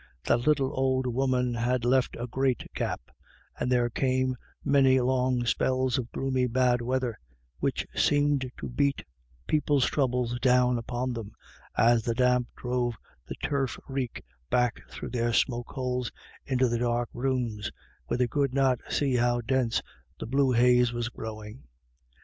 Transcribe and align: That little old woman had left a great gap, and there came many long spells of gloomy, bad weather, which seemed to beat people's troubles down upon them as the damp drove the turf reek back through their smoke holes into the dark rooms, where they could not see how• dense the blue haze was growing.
That 0.25 0.47
little 0.47 0.71
old 0.73 1.05
woman 1.05 1.53
had 1.53 1.85
left 1.85 2.17
a 2.19 2.25
great 2.25 2.63
gap, 2.73 3.11
and 3.59 3.71
there 3.71 3.87
came 3.91 4.35
many 4.65 4.99
long 4.99 5.45
spells 5.45 5.99
of 5.99 6.11
gloomy, 6.11 6.47
bad 6.47 6.81
weather, 6.81 7.19
which 7.59 7.85
seemed 7.93 8.49
to 8.57 8.67
beat 8.67 9.05
people's 9.45 9.85
troubles 9.85 10.39
down 10.39 10.79
upon 10.79 11.13
them 11.13 11.33
as 11.77 12.01
the 12.01 12.15
damp 12.15 12.47
drove 12.55 12.95
the 13.27 13.35
turf 13.43 13.77
reek 13.87 14.23
back 14.49 14.81
through 14.89 15.11
their 15.11 15.33
smoke 15.33 15.69
holes 15.69 16.11
into 16.47 16.67
the 16.67 16.79
dark 16.79 17.09
rooms, 17.13 17.69
where 18.07 18.17
they 18.17 18.27
could 18.27 18.55
not 18.55 18.79
see 18.89 19.17
how• 19.17 19.39
dense 19.45 19.83
the 20.19 20.25
blue 20.25 20.51
haze 20.51 20.91
was 20.91 21.09
growing. 21.09 21.67